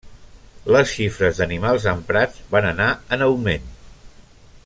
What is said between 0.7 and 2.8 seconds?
Les xifres d'animals emprats van